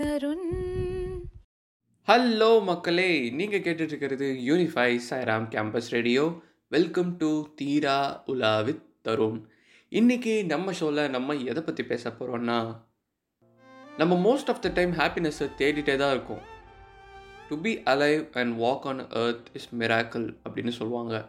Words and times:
Tarun. 0.00 0.48
Hello 2.08 2.62
மக்களே. 2.62 3.30
நீங்கள் 3.30 3.60
கேட்டுட்டு 3.60 3.86
இருக்கிறது 3.86 4.26
Unify 4.46 5.00
Sairam 5.10 5.46
campus 5.54 5.88
radio 5.90 6.42
welcome 6.68 7.16
to 7.16 7.46
Theera 7.62 8.22
Ula 8.26 8.60
with 8.60 8.82
Tarun 9.08 9.38
இன்னைக்கு 9.88 10.44
நம்ம 10.44 10.72
ஷோவில் 10.72 11.10
நம்ம 11.10 11.34
எதை 11.34 11.62
பற்றி 11.62 11.84
பேச 11.84 12.10
போகிறோம்னா 12.10 12.76
நம்ம 13.96 14.14
மோஸ்ட் 14.28 14.46
ஆஃப் 14.46 14.62
த 14.62 14.68
டைம் 14.68 14.92
ஹாப்பினஸ்ஸை 14.92 15.48
தேடிட்டே 15.58 15.96
தான் 15.96 16.10
இருக்கோம். 16.10 16.42
To 17.48 17.60
be 17.60 17.74
alive 17.74 18.32
and 18.32 18.60
walk 18.60 18.82
on 18.82 19.00
earth 19.00 19.46
is 19.52 19.74
miracle 19.78 20.36
அப்படின்னு 20.48 20.68
சொல்லுவாங்க. 20.68 21.28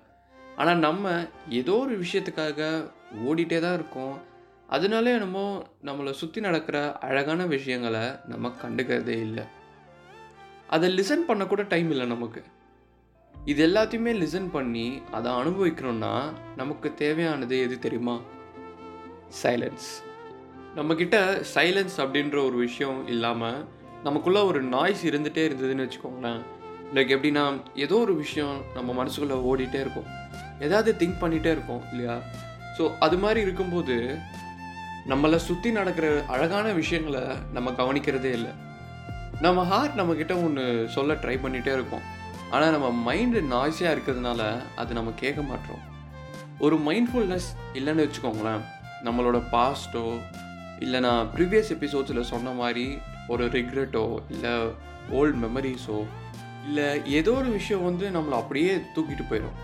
ஆனால் 0.55 0.77
நம்ம 0.77 1.25
ஏதோ 1.49 1.75
ஒரு 1.75 1.99
விஷயத்துக்காக 1.99 2.91
ஓடிட்டே 3.25 3.59
தான் 3.59 3.73
இருக்கோம். 3.73 4.35
அதனாலே 4.69 5.11
என்னமோ 5.17 5.43
நம்மளை 5.87 6.11
சுற்றி 6.21 6.39
நடக்கிற 6.41 6.77
அழகான 7.07 7.41
விஷயங்களை 7.55 8.05
நம்ம 8.31 8.51
கண்டுக்கிறதே 8.63 9.17
இல்லை. 9.27 9.45
அதை 10.75 10.87
லிசன் 10.97 11.27
பண்ணக்கூட 11.27 11.61
டைம் 11.73 11.89
இல்லை 11.93 12.05
நமக்கு. 12.05 12.41
இது 13.35 13.61
எல்லாத்தையுமே 13.67 14.11
லிசன் 14.23 14.49
பண்ணி 14.55 14.87
அதை 15.17 15.29
அனுபவிக்கணும்னா 15.31 16.13
நமக்கு 16.55 16.87
தேவையானது 17.03 17.57
எது 17.65 17.75
தெரியுமா? 17.85 18.15
சைலன்ஸ் 19.41 19.87
நம்மக்கிட்ட 20.75 21.17
சைலன்ஸ் 21.53 21.95
அப்படின்ற 22.03 22.37
ஒரு 22.47 22.57
விஷயம் 22.65 22.99
இல்லாமல் 23.13 23.59
நமக்குள்ள 24.03 24.39
ஒரு 24.45 24.59
நாய்ஸ் 24.73 25.03
இருந்துகிட்டே 25.09 25.43
இருந்ததுன்னு 25.49 25.85
வச்சுக்கோங்களேன். 25.85 26.41
லைக் 26.95 27.13
எப்படின்னா 27.15 27.45
ஏதோ 27.85 27.95
ஒரு 28.05 28.15
விஷயம் 28.15 28.57
நம்ம 28.75 28.89
மனசுக்குள்ளே 28.99 29.37
ஓடிட்டே 29.51 29.79
இருக்கும். 29.85 30.09
ஏதாவது 30.65 30.91
திங்க் 30.99 31.21
பண்ணிகிட்டே 31.23 31.51
இருக்கோம் 31.55 31.81
இல்லையா? 31.91 32.17
ஸோ 32.77 32.85
அது 33.05 33.17
மாதிரி 33.23 33.39
இருக்கும்போது 33.47 33.95
நம்மளை 35.09 35.35
சுற்றி 35.35 35.69
நடக்கிற 35.71 36.07
அழகான 36.27 36.71
விஷயங்களை 36.71 37.21
நம்ம 37.51 37.71
கவனிக்கிறதே 37.71 38.31
இல்லை. 38.37 38.51
நம்ம 39.41 39.63
ஹார்ட் 39.63 39.97
நம்மக்கிட்ட 39.99 40.33
ஒன்று 40.43 40.63
சொல்ல 40.89 41.13
ட்ரை 41.13 41.35
பண்ணிகிட்டே 41.43 41.73
இருக்கோம். 41.73 42.05
ஆனால் 42.51 42.73
நம்ம 42.75 42.87
மைண்டு 43.07 43.39
நாய்ஸியாக 43.53 43.93
இருக்கிறதுனால 43.95 44.41
அது 44.75 44.93
நம்ம 44.93 45.13
கேட்க 45.15 45.41
மாட்டோம். 45.41 45.81
ஒரு 46.59 46.75
மைண்ட்ஃபுல்னஸ் 46.87 47.49
இல்லைன்னு 47.73 48.05
வச்சுக்கோங்களேன். 48.05 48.63
நம்மளோட 49.03 49.39
பாஸ்ட்டோ 49.53 50.05
இல்லை 50.79 50.99
நான் 50.99 51.29
ப்ரீவியஸ் 51.35 51.73
எபிசோட்ஸில் 51.75 52.29
சொன்ன 52.33 52.51
மாதிரி 52.51 52.85
ஒரு 53.27 53.45
ரிக்ரெட்டோ 53.47 54.05
இல்லை 54.29 54.53
ஓல்டு 55.11 55.37
மெமரிஸோ 55.45 55.99
இல்லை 56.67 56.87
ஏதோ 57.19 57.31
ஒரு 57.31 57.49
விஷயம் 57.49 57.83
வந்து 57.83 58.05
நம்மளை 58.09 58.35
அப்படியே 58.41 58.73
தூக்கிட்டு 58.95 59.25
போயிடும் 59.29 59.57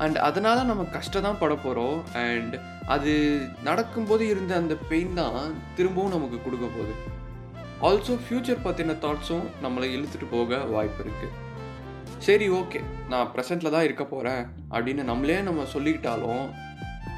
அண்ட் 0.00 0.18
அதனால் 0.18 0.64
நம்ம 0.64 0.82
கஷ்டம் 0.84 1.22
தான் 1.22 1.38
பட 1.38 1.54
போகிறோம் 1.54 2.02
அண்ட் 2.14 2.54
அது 2.86 3.12
நடக்கும்போது 3.62 4.28
இருந்த 4.28 4.54
அந்த 4.54 4.74
பெயின் 4.88 5.14
தான் 5.14 5.38
திரும்பவும் 5.76 6.10
நமக்கு 6.10 6.42
கொடுக்க 6.42 6.66
போகுது. 6.66 6.94
ஆல்சோ 7.82 8.14
ஃப்யூச்சர் 8.24 8.64
பற்றின 8.64 8.96
தாட்ஸும் 9.00 9.46
நம்மளை 9.62 9.88
இழுத்துட்டு 9.96 10.26
போக 10.30 10.56
வாய்ப்பு 10.64 11.04
இருக்குது 11.04 11.36
சரி 12.20 12.48
ஓகே 12.48 12.80
நான் 13.08 13.30
ப்ரெசண்ட்டில் 13.34 13.70
தான் 13.70 13.84
இருக்க 13.84 14.04
போகிறேன் 14.04 14.42
அப்படின்னு 14.70 15.02
நம்மளே 15.02 15.42
நம்ம 15.42 15.62
சொல்லிக்கிட்டாலும் 15.74 16.44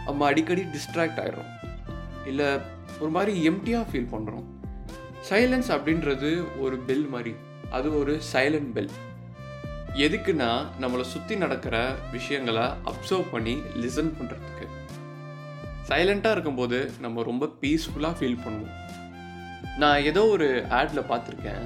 நம்ம 0.07 0.27
அடிக்கடி 0.27 0.63
டிஸ்ட்ராக்ட் 0.63 1.21
ஆகிடும் 1.21 1.51
இல்லை 2.27 2.49
ஒரு 3.01 3.11
மாதிரி 3.11 3.49
எம்டியாக 3.49 3.85
ஃபீல் 3.91 4.13
பண்ணுறோம் 4.13 4.45
சைலன்ஸ் 5.31 5.71
அப்படின்றது 5.71 6.31
ஒரு 6.61 6.77
பெல் 6.79 7.09
மாதிரி. 7.09 7.35
அது 7.71 7.99
ஒரு 7.99 8.21
சைலண்ட் 8.33 8.73
பெல் 8.73 8.91
எதுக்குன்னா 9.97 10.65
நம்மளை 10.81 11.01
சுற்றி 11.01 11.37
நடக்கிற 11.37 11.95
விஷயங்களை 12.13 12.63
அப்சர்வ் 12.63 13.27
பண்ணி 13.31 13.63
லிசன் 13.83 14.13
பண்ணுறதுக்கு 14.19 14.67
சைலண்ட்டாக 15.89 16.31
இருக்கும்போது 16.31 16.93
நம்ம 17.01 17.23
ரொம்ப 17.23 17.49
பீஸ்ஃபுல்லாக 17.63 18.15
ஃபீல் 18.19 18.43
பண்ணுவோம். 18.45 18.79
நான் 19.79 20.03
ஏதோ 20.03 20.27
ஒரு 20.27 20.65
ஆடில் 20.71 21.09
பார்த்துருக்கேன். 21.11 21.65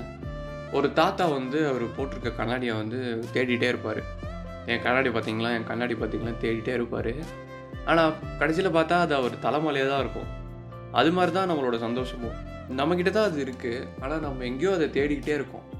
ஒரு 0.72 0.92
தாத்தா 0.92 1.26
வந்து 1.26 1.68
அவர் 1.68 1.82
போட்டிருக்க 1.82 2.32
கண்ணாடியை 2.36 2.76
வந்து 2.76 3.22
தேடிட்டே 3.32 3.68
இருப்பார். 3.68 4.02
என் 4.66 4.82
கண்ணாடி 4.82 5.08
பார்த்தீங்களா? 5.08 5.52
என் 5.52 5.64
கண்ணாடி 5.64 5.94
பார்த்தீங்களா? 5.94 6.34
தேடிட்டே 6.40 6.74
இருப்பார். 6.74 7.14
ஆனால் 7.84 8.14
கடைசியில் 8.38 8.76
பார்த்தா 8.78 9.00
அது 9.00 9.14
அவர் 9.14 9.34
தலைமலையே 9.46 9.88
தான் 9.88 10.00
இருக்கும். 10.00 10.28
அது 10.92 11.12
மாதிரி 11.12 11.32
தான் 11.32 11.50
நம்மளோட 11.50 11.78
சந்தோஷமும். 11.78 12.36
நம்மக்கிட்ட 12.76 13.10
தான் 13.10 13.28
அது 13.30 13.44
இருக்குது 13.44 13.86
ஆனால் 14.00 14.20
நம்ம 14.20 14.44
எங்கேயோ 14.44 14.72
அதை 14.74 14.88
தேடிக்கிட்டே 14.88 15.34
இருக்கோம். 15.34 15.75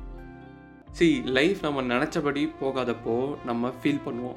சி 0.96 1.22
லைஃப் 1.24 1.58
நம்ம 1.62 1.82
நினச்சபடி 1.82 2.52
போகாதப்போ 2.60 3.36
நம்ம 3.44 3.68
ஃபீல் 3.68 4.00
பண்ணுவோம். 4.06 4.36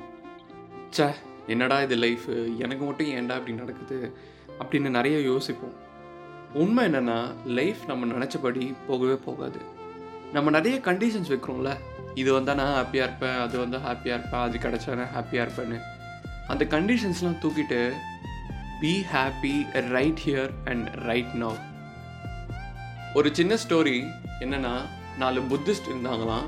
சே 0.90 1.06
என்னடா 1.47 1.81
இது 1.81 1.96
லைஃபு 1.96 2.58
எனக்கு 2.58 2.86
மட்டும் 2.86 3.08
ஏன்டா 3.08 3.36
இப்படி 3.36 3.52
நடக்குது? 3.52 4.14
அப்படின்னு 4.59 4.90
நிறைய 4.90 5.20
யோசிப்போம். 5.20 5.74
உண்மை 6.53 6.86
என்னென்னா 6.86 7.34
லைஃப் 7.46 7.78
நம்ம 7.88 8.06
நினச்சபடி 8.06 8.74
போகவே 8.88 9.14
போகாது. 9.14 9.59
நம்ம 10.34 10.50
நிறைய 10.50 10.78
கண்டிஷன்ஸ் 10.78 11.30
வைக்கிறோம்ல. 11.30 11.78
இது 12.14 12.34
வந்தால் 12.34 12.56
நான் 12.56 12.86
ஹாப்பியாக 12.86 13.08
இருப்பேன் 13.08 13.40
அது 13.40 13.59
வந்தால் 13.59 13.81
ஹாப்பியாக 13.81 14.18
இருப்பேன் 14.18 14.41
அது 14.41 14.58
கிடச்சா 14.58 14.96
நான் 14.96 15.24
ஹாப்பியாக 15.24 15.47
இருப்பேன்னு. 15.47 15.80
அந்த 16.47 16.66
கண்டிஷன்ஸ்லாம் 16.66 17.41
தூக்கிட்டு 17.41 17.91
be 18.81 19.06
happy 19.14 19.88
right 19.88 20.20
here 20.26 20.52
and 20.66 20.88
right 20.88 21.34
now 21.34 21.59
ஒரு 23.14 23.36
சின்ன 23.36 23.58
ஸ்டோரி 23.68 24.09
என்னென்னா 24.40 24.86
நாலு 25.24 25.41
புத்திஸ்ட் 25.52 25.90
இருந்தாங்களாம். 25.91 26.47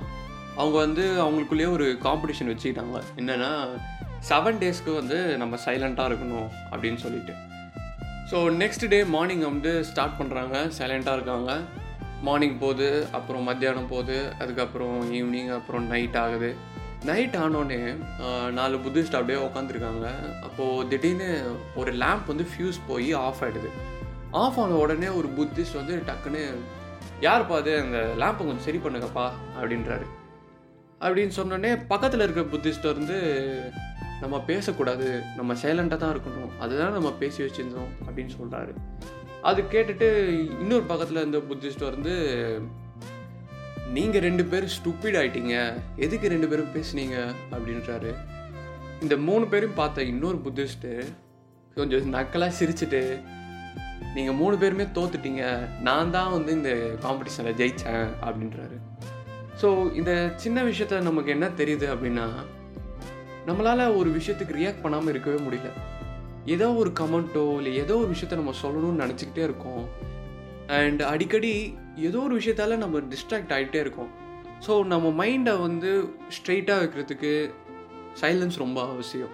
அவங்க 0.60 0.76
வந்து 0.86 1.04
அவங்களுக்குள்ளேயே 1.24 1.70
ஒரு 1.76 1.86
காம்படிஷன் 2.06 2.52
வச்சுக்கிட்டாங்க. 2.52 2.98
என்னென்னா 3.20 3.52
செவன் 4.30 4.60
டேஸ்க்கு 4.62 4.92
வந்து 5.00 5.20
நம்ம 5.42 5.58
சைலண்ட்டாக 5.66 6.10
இருக்கணும் 6.12 6.50
அப்படின்னு 6.72 7.00
சொல்லிட்டு. 7.06 7.36
ஸோ 8.32 8.40
நெக்ஸ்ட் 8.62 8.86
டே 8.94 9.00
மார்னிங் 9.14 9.46
வந்து 9.52 9.72
ஸ்டார்ட் 9.92 10.20
பண்ணுறாங்க 10.20 10.58
சைலண்ட்டாக 10.80 11.18
இருக்காங்க. 11.20 11.52
மார்னிங் 12.28 12.58
போகுது 12.64 12.90
அப்புறம் 13.18 13.48
மத்தியானம் 13.50 13.90
போகுது 13.94 14.18
அதுக்கப்புறம் 14.42 14.98
ஈவினிங் 15.20 15.52
அப்புறம் 15.60 15.86
நைட் 15.94 16.18
ஆகுது. 16.24 16.52
நைட் 17.10 17.36
ஆனோடனே 17.44 17.80
நாலு 18.58 18.76
புத்திஸ்ட் 18.84 19.18
அப்படியே 19.20 19.38
உட்காந்துருக்காங்க 19.46 20.08
அப்போது 20.48 20.88
திடீர்னு 20.92 21.30
ஒரு 21.82 21.92
லேம்ப் 22.02 22.30
வந்து 22.32 22.46
ஃபியூஸ் 22.52 22.80
போய் 22.90 23.10
ஆஃப் 23.26 23.42
ஆகிடுது 23.46 23.70
ஆஃப் 24.42 24.60
ஆன 24.64 24.76
உடனே 24.84 25.10
ஒரு 25.20 25.30
புத்திஸ்ட் 25.38 25.80
வந்து 25.80 25.96
டக்குன்னு 26.10 26.44
யாருப்பா 27.22 27.56
அது? 27.56 27.82
அந்த 27.82 28.14
லேம்பை 28.18 28.38
கொஞ்சம் 28.38 28.60
சரி 28.60 28.78
பண்ணுங்கப்பா 28.78 29.32
அப்படின்றாரு. 29.62 30.06
அப்படின்னு 31.00 31.32
சொன்னோடனே 31.36 31.82
பக்கத்தில் 31.88 32.20
இருக்கிற 32.20 32.46
புத்திஸ்ட் 32.48 32.94
வந்து 32.94 33.18
நம்ம 34.22 34.42
பேசக்கூடாது 34.42 35.22
நம்ம 35.36 35.54
சைலண்ட்டாக 35.54 35.98
தான் 35.98 36.16
இருக்கணும் 36.18 36.58
அதுதான் 36.60 36.92
நம்ம 36.92 37.12
பேசி 37.14 37.44
வச்சுருந்தோம் 37.44 37.92
அப்படின்னு 38.06 38.30
சொல்கிறாரு 38.42 38.74
அது 39.42 39.62
கேட்டுட்டு 39.62 40.28
இன்னொரு 40.60 40.84
பக்கத்தில் 40.84 41.18
இருந்த 41.18 41.38
புத்திஸ்ட் 41.38 41.90
வந்து 41.90 42.14
நீங்கள் 43.94 44.22
ரெண்டு 44.22 44.46
பேரும் 44.46 44.70
ஸ்டூப்பிட் 44.70 45.18
ஆயிட்டீங்க 45.22 45.74
எதுக்கு 45.96 46.28
ரெண்டு 46.28 46.48
பேரும் 46.48 46.74
பேசுனீங்க? 46.74 47.34
அப்படின்றாரு. 47.52 48.16
இந்த 49.02 49.18
மூணு 49.18 49.48
பேரும் 49.48 49.74
பார்த்த 49.74 50.04
இன்னொரு 50.04 50.42
புத்திஸ்ட்டு 50.46 51.06
கொஞ்சம் 51.76 52.14
நக்கலாக 52.14 52.52
சிரிச்சிட்டு 52.60 53.22
நீங்கள் 54.16 54.38
மூணு 54.40 54.56
பேருமே 54.62 54.86
தோத்துட்டீங்க. 54.98 55.44
நான் 55.88 56.14
தான் 56.16 56.32
வந்து 56.32 56.52
இந்த 56.60 56.72
காம்படிஷனில் 57.06 57.58
ஜெயித்தேன் 57.62 58.08
அப்படின்றாரு. 58.28 58.78
ஸோ 59.62 59.96
இந்த 60.00 60.12
சின்ன 60.44 60.64
விஷயத்த 60.64 61.02
நமக்கு 61.10 61.34
என்ன 61.36 61.48
தெரியுது 61.62 61.88
அப்படின்னா 61.94 62.28
நம்மளால் 63.50 63.84
ஒரு 64.00 64.10
விஷயத்துக்கு 64.18 64.58
ரியாக்ட் 64.60 64.84
பண்ணாமல் 64.84 65.12
இருக்கவே 65.14 65.40
முடியல. 65.46 65.70
ஏதோ 66.56 66.68
ஒரு 66.82 66.92
கமெண்ட்டோ 67.00 67.44
இல்லை 67.58 67.72
ஏதோ 67.84 67.96
ஒரு 68.04 68.10
விஷயத்த 68.14 68.40
நம்ம 68.42 68.54
சொல்லணும்னு 68.64 69.04
நினச்சிக்கிட்டே 69.04 69.44
இருக்கோம். 69.50 69.84
அண்ட் 70.80 71.02
அடிக்கடி 71.14 71.54
ஏதோ 72.08 72.20
ஒரு 72.28 72.36
விஷயத்தால 72.40 72.78
நம்ம 72.84 73.00
டிஸ்ட்ராக்ட் 73.14 73.54
ஆகிட்டே 73.58 73.80
இருக்கோம். 73.86 74.12
ஸோ 74.68 74.74
நம்ம 74.94 75.08
மைண்டை 75.22 75.54
வந்து 75.68 75.92
ஸ்ட்ரெயிட்டாக 76.38 76.82
வைக்கிறதுக்கு 76.82 77.32
சைலன்ஸ் 78.22 78.58
ரொம்ப 78.66 78.80
அவசியம். 78.94 79.34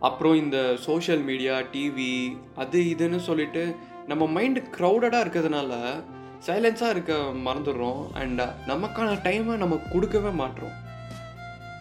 அப்புறம் 0.00 0.34
இந்த 0.34 0.76
சோஷியல் 0.76 1.20
மீடியா 1.20 1.58
டிவி 1.58 2.38
அது 2.56 2.80
இதுன்னு 2.80 3.18
சொல்லிட்டு 3.18 3.76
நம்ம 4.06 4.40
மைண்டு 4.40 4.62
க்ரௌடடாக 4.78 5.24
இருக்கிறதுனால 5.24 6.02
சைலன்ஸாக 6.46 6.90
இருக்க 6.90 7.12
மறந்துடுறோம். 7.46 8.12
அண்ட் 8.12 8.40
நமக்கான 8.40 9.14
டைமை 9.26 9.54
நம்ம 9.56 9.78
கொடுக்கவே 9.92 10.28
மாட்டோம் 10.28 10.74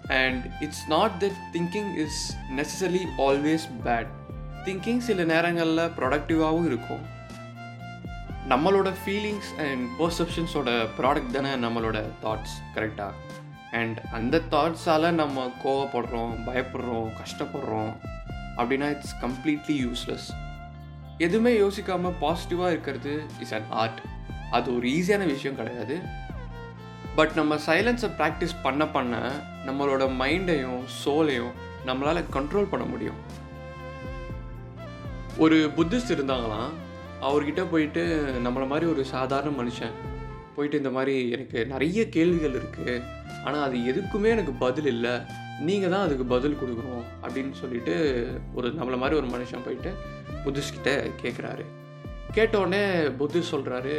and 0.07 0.45
it's 0.59 0.87
not 0.87 1.11
that 1.19 1.41
thinking 1.53 1.91
is 1.95 2.37
necessary 2.55 3.03
always 3.17 3.67
bad 3.85 4.07
thinking 4.65 4.97
சில 4.97 5.23
நேரங்களில் 5.23 5.91
ப்ரொடக்டிவாகவும் 5.97 6.65
இருக்கும். 6.65 7.03
நம்மளோட 8.49 8.93
ஃபீலிங்ஸ் 9.03 9.51
அண்ட் 9.57 9.85
பர்செப்ஷன்ஸோட 9.99 10.87
ப்ராடக்ட் 10.97 11.31
தானே 11.31 11.53
நம்மளோட 11.67 12.03
தாட்ஸ் 12.23 12.57
கரெக்டாக 12.75 13.13
அண்ட் 13.71 14.01
அந்த 14.11 14.41
தாட்ஸால் 14.51 15.09
நம்ம 15.11 15.51
கோவப்படுறோம் 15.63 16.33
பயப்படுறோம் 16.45 17.09
கஷ்டப்படுறோம் 17.21 17.93
அப்படின்னா 18.57 18.89
இட்ஸ் 18.89 19.15
கம்ப்ளீட்லி 19.21 19.77
யூஸ்லெஸ் 19.85 20.27
எதுவுமே 21.17 21.59
யோசிக்காமல் 21.59 22.13
பாசிட்டிவாக 22.21 22.69
இருக்கிறது 22.69 23.23
இஸ் 23.39 23.53
அன் 23.53 23.69
ஆர்ட் 23.69 24.01
அது 24.51 24.75
ஒரு 24.75 24.87
ஈஸியான 24.87 25.25
விஷயம் 25.25 25.55
கிடையாது. 25.55 25.99
பட் 27.15 27.33
நம்ம 27.35 27.55
சைலன்ஸை 27.55 28.09
ப்ராக்டிஸ் 28.17 28.55
பண்ண 28.63 28.87
பண்ண 28.87 29.31
நம்மளோட 29.65 30.09
மைண்டையும் 30.19 30.81
சோலையும் 31.05 31.51
நம்மளால் 31.85 32.23
கண்ட்ரோல் 32.33 32.69
பண்ண 32.69 32.85
முடியும். 32.85 33.15
ஒரு 35.37 35.71
புத்திஸ்ட் 35.75 36.13
இருந்தாங்களாம். 36.15 36.71
அவர்கிட்ட 37.21 37.65
போயிட்டு 37.71 38.31
நம்மளை 38.43 38.67
மாதிரி 38.67 38.91
ஒரு 38.91 39.05
சாதாரண 39.05 39.63
மனுஷன் 39.63 39.91
போயிட்டு 40.55 40.77
இந்த 40.77 40.89
மாதிரி 40.89 41.29
எனக்கு 41.29 41.65
நிறைய 41.65 42.09
கேள்விகள் 42.09 42.61
இருக்குது 42.61 43.01
ஆனால் 43.47 43.65
அது 43.67 43.77
எதுக்குமே 43.91 44.29
எனக்கு 44.35 44.53
பதில் 44.65 44.89
இல்லை. 44.93 45.15
நீங்கள் 45.67 45.91
தான் 45.93 46.05
அதுக்கு 46.05 46.25
பதில் 46.35 46.57
கொடுக்கணும் 46.61 47.03
அப்படின்னு 47.23 47.53
சொல்லிட்டு 47.61 47.93
ஒரு 48.57 48.67
நம்மளை 48.79 48.97
மாதிரி 49.01 49.19
ஒரு 49.21 49.27
மனுஷன் 49.33 49.65
போயிட்டு 49.67 49.91
புத்திஸ்கிட்ட 50.45 50.91
கேட்குறாரு 51.23 51.65
கேட்டோடனே 52.37 52.81
புத்தி 53.19 53.41
சொல்கிறாரு 53.51 53.95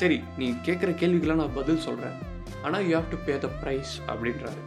சரி 0.00 0.18
நீ 0.40 0.46
கேட்குற 0.66 0.90
கேள்விக்கெலாம் 1.00 1.42
நான் 1.42 1.58
பதில் 1.60 1.84
சொல்கிறேன் 1.86 2.18
ஆனால் 2.66 2.84
you 2.88 2.92
have 2.98 3.10
to 3.14 3.18
pay 3.26 3.34
the 3.44 3.48
price 3.62 3.92
அப்படின்றாரு. 4.12 4.62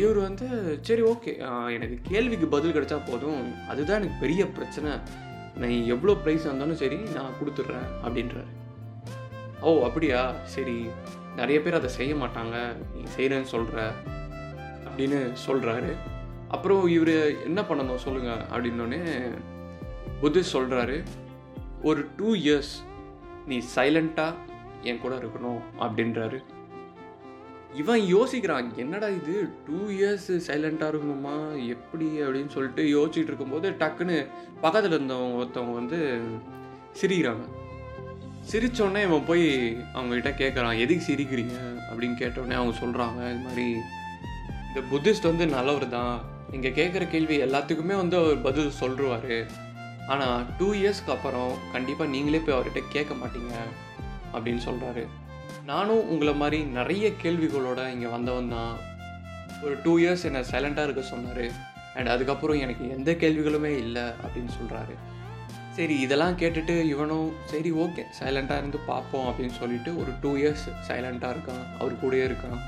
இவர் 0.00 0.18
வந்து 0.26 0.46
சரி 0.88 1.02
ஓகே 1.12 1.32
எனக்கு 1.76 1.96
கேள்விக்கு 2.10 2.46
பதில் 2.54 2.74
கிடைச்சா 2.76 2.98
போதும். 3.08 3.42
அதுதான் 3.72 3.98
எனக்கு 4.00 4.22
பெரிய 4.24 4.42
பிரச்சனை. 4.56 4.92
நான் 5.62 5.74
எவ்வளோ 5.94 6.12
ப்ரைஸ் 6.24 6.48
வந்தாலும் 6.50 6.80
சரி 6.82 6.98
நான் 7.16 7.36
கொடுத்துட்றேன் 7.40 7.88
அப்படின்றாரு. 8.04 8.52
ஓ 9.68 9.72
அப்படியா? 9.88 10.20
சரி. 10.54 10.76
நிறைய 11.36 11.62
பேர் 11.62 11.74
அதை 11.74 11.90
செய்ய 11.90 12.14
மாட்டாங்க. 12.14 12.76
நீ 12.94 13.02
செய்கிறேன்னு 13.16 13.50
சொல்கிற 13.54 13.90
அப்படின்னு 14.88 15.32
சொல்கிறாரு 15.48 15.96
அப்புறம் 16.48 16.86
இவர் 16.86 17.42
என்ன 17.42 17.60
பண்ணணும் 17.60 17.94
சொல்லுங்கள் 17.94 18.46
அப்படின்னோடனே 18.54 19.30
புத்திஸ்ட் 20.22 20.52
சொல்கிறாரு 20.52 21.02
ஒரு 21.82 22.06
டூ 22.16 22.34
இயர்ஸ் 22.34 22.72
நீ 23.46 23.62
சைலண்ட்டாக 23.76 24.34
என் 24.82 24.98
கூட 24.98 25.14
இருக்கணும் 25.14 25.60
அப்படின்றாரு. 25.80 26.42
இவன் 27.74 28.00
யோசிக்கிறான் 28.00 28.74
என்னடா 28.74 29.08
இது? 29.08 29.48
டூ 29.66 29.78
இயர்ஸ் 29.88 30.28
சைலண்ட்டாக 30.28 30.92
இருக்கணுமா? 30.92 31.66
எப்படி? 31.66 32.06
அப்படின்னு 32.20 32.48
சொல்லிட்டு 32.48 32.82
யோசிச்சுட்டு 32.84 33.30
இருக்கும்போது 33.30 33.70
டக்குன்னு 33.70 34.26
பக்கத்தில் 34.60 34.92
இருந்தவங்க 34.92 35.38
ஒருத்தவங்க 35.42 35.72
வந்து 35.72 36.20
சிரிக்கிறாங்க. 37.00 37.44
சிரித்தோடனே 38.50 39.02
இவன் 39.02 39.24
போய் 39.26 39.76
அவங்ககிட்ட 39.94 40.30
கேட்குறான் 40.42 40.78
எதுக்கு 40.78 41.12
சிரிக்கிறீங்க? 41.12 41.56
அப்படின்னு 41.90 42.16
கேட்டோடனே 42.22 42.52
அவங்க 42.52 42.74
சொல்கிறாங்க 42.78 43.30
இது 43.30 43.42
மாதிரி 43.44 43.66
இந்த 44.68 44.80
புத்திஸ்ட் 44.92 45.22
வந்து 45.22 45.46
நல்லவர் 45.46 45.88
தான் 45.88 46.20
நீங்கள் 46.50 46.72
கேட்குற 46.72 47.10
கேள்வி 47.10 47.42
எல்லாத்துக்குமே 47.42 47.96
வந்து 47.96 48.16
அவர் 48.16 48.40
பதில் 48.40 48.70
சொல்லுவார் 48.70 49.46
ஆனால் 50.06 50.44
டூ 50.58 50.74
இயர்ஸ்க்கு 50.74 51.10
அப்புறம் 51.10 51.58
கண்டிப்பாக 51.72 52.10
நீங்களே 52.10 52.38
போய் 52.38 52.56
அவர்கிட்ட 52.56 52.82
கேட்க 52.88 53.14
மாட்டீங்க 53.14 53.54
அப்படின்னு 54.34 54.62
சொல்கிறாரு 54.64 55.06
நானும் 55.64 56.08
உங்களை 56.08 56.34
மாதிரி 56.34 56.64
நிறைய 56.64 57.10
கேள்விகளோட 57.22 57.90
இங்கே 57.92 58.06
வந்தவன் 58.06 58.48
தான். 58.48 58.76
ஒரு 59.62 59.76
டூ 59.84 59.98
இயர்ஸ் 59.98 60.24
என்னை 60.24 60.40
சைலண்ட்டாக 60.50 60.82
இருக்க 60.82 61.02
சொன்னார். 61.02 61.44
அண்ட் 61.94 62.08
அதுக்கப்புறம் 62.08 62.58
எனக்கு 62.58 62.90
எந்த 62.90 63.10
கேள்விகளுமே 63.12 63.72
இல்லை 63.76 64.02
அப்படின்னு 64.02 64.52
சொல்கிறாரு 64.58 64.94
சரி 65.76 65.94
இதெல்லாம் 66.00 66.36
கேட்டுட்டு 66.38 66.74
இவனும் 66.82 67.32
சரி 67.44 67.72
ஓகே 67.72 68.02
சைலண்ட்டாக 68.20 68.56
இருந்து 68.56 68.78
பார்ப்போம் 68.78 69.26
அப்படின்னு 69.28 69.58
சொல்லிட்டு 69.58 69.90
ஒரு 70.00 70.10
டூ 70.20 70.30
இயர்ஸ் 70.36 70.64
சைலண்ட்டாக 70.88 71.34
இருக்கான். 71.34 71.62
அவர் 71.78 71.94
கூடயே 72.02 72.24
இருக்கான். 72.30 72.58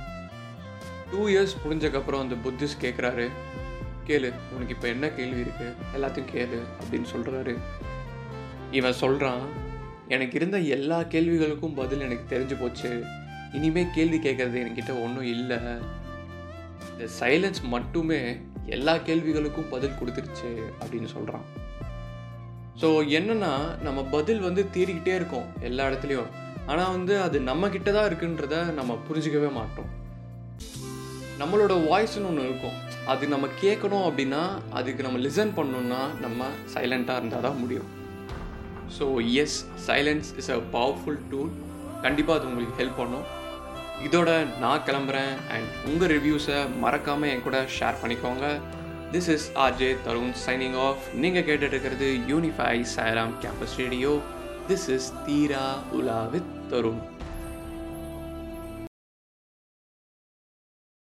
டூ 1.11 1.27
இயர்ஸ் 1.29 1.55
முடிஞ்சக்கப்புறம் 1.65 2.23
அந்த 2.25 2.37
புத்திஸ்ட் 2.45 2.83
கேட்குறாரு 2.83 3.27
கேளு 4.06 4.31
உனக்கு 4.55 4.75
இப்போ 4.77 4.89
என்ன 4.89 5.09
கேள்வி 5.09 5.41
இருக்குது 5.41 5.75
எல்லாத்தையும் 5.97 6.31
கேளு 6.35 6.59
அப்படின்னு 6.81 7.06
சொல்கிறாரு 7.15 7.55
இவன் 8.71 8.93
சொல்கிறான் 8.93 9.45
எனக்கு 10.09 10.35
இருந்த 10.35 10.59
எல்லா 10.59 11.01
கேள்விகளுக்கும் 11.01 11.77
பதில் 11.77 12.01
எனக்கு 12.01 12.39
தெரிஞ்சு 12.39 12.61
போச்சு. 12.61 13.05
இனிமேல் 13.53 13.95
கேள்வி 13.95 14.19
கேட்குறது 14.19 14.59
என்கிட்ட 14.65 14.93
ஒன்றும் 15.03 15.29
இல்லை. 15.35 15.59
இந்த 16.91 17.06
சைலன்ஸ் 17.21 17.61
மட்டுமே 17.62 18.21
எல்லா 18.67 18.95
கேள்விகளுக்கும் 18.95 19.71
பதில் 19.71 19.99
கொடுத்துருச்சு 20.01 20.51
அப்படின்னு 20.81 21.05
சொல்கிறான் 21.05 21.47
ஸோ 22.81 22.88
என்னென்னா 23.19 23.53
நம்ம 23.87 24.00
பதில் 24.15 24.41
வந்து 24.47 24.62
தேறிக்கிட்டே 24.76 25.12
இருக்கோம் 25.19 25.49
எல்லா 25.69 25.82
இடத்துலையும். 25.88 26.31
ஆனால் 26.71 26.93
வந்து 26.97 27.15
அது 27.26 27.37
நம்மக்கிட்ட 27.50 27.91
தான் 27.97 28.09
இருக்குன்றத 28.11 28.56
நம்ம 28.79 28.97
புரிஞ்சிக்கவே 29.09 29.50
மாட்டோம். 29.59 29.91
நம்மளோட 31.41 31.75
வாய்ஸ்னு 31.91 32.29
ஒன்று 32.31 32.49
இருக்கும். 32.49 32.76
அது 33.12 33.25
நம்ம 33.35 33.47
கேட்கணும் 33.62 34.05
அப்படின்னா 34.09 34.43
அதுக்கு 34.79 35.06
நம்ம 35.06 35.21
லிசன் 35.26 35.55
பண்ணணும்னா 35.59 36.03
நம்ம 36.25 36.49
சைலண்ட்டாக 36.75 37.21
இருந்தால் 37.21 37.47
தான் 37.49 37.61
முடியும். 37.62 37.88
So 38.97 39.06
yes 39.43 39.59
silence 39.88 40.31
is 40.41 40.53
a 40.56 40.61
powerful 40.77 41.20
tool 41.32 41.50
கண்டிப்பாக 42.05 42.38
அது 42.38 42.49
உங்களுக்கு 42.50 42.79
ஹெல்ப் 42.82 43.00
பண்ணும். 43.03 43.27
இதோட 44.06 44.31
நான் 44.62 44.87
கிளம்புறேன் 44.88 45.35
அண்ட் 45.55 45.69
உங்கள் 45.91 46.12
ரிவ்யூஸை 46.17 46.59
மறக்காமல் 46.85 47.31
என் 47.32 47.44
கூட 47.49 47.59
ஷேர் 47.77 48.00
பண்ணிக்கோங்க. 48.03 48.47
This 49.15 49.29
is 49.29 49.49
RJ 49.65 49.89
Tarun 50.05 50.33
signing 50.45 50.79
off 50.85 51.05
நீங்கள் 51.15 51.45
கேட்டுட்டு 51.45 51.75
இருக்கிறது 51.75 52.07
Unify 52.31 52.77
Sairam 52.95 53.35
campus 53.43 53.77
radio 53.83 54.13
this 54.69 54.87
is 54.89 55.09
Theera 55.27 55.67
Ula 55.93 56.21
with 56.33 56.51
Tarun 56.71 57.03